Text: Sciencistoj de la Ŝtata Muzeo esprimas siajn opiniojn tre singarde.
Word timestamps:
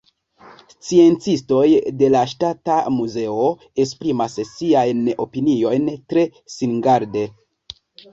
Sciencistoj 0.85 1.65
de 1.97 2.07
la 2.13 2.23
Ŝtata 2.31 2.77
Muzeo 2.95 3.45
esprimas 3.83 4.39
siajn 4.53 5.03
opiniojn 5.27 5.87
tre 6.15 6.25
singarde. 6.55 7.23